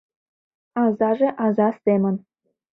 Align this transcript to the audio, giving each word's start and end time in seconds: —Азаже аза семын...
—Азаже 0.83 1.29
аза 1.45 1.69
семын... 1.83 2.15